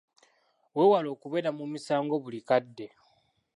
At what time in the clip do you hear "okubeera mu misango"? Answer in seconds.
1.15-2.13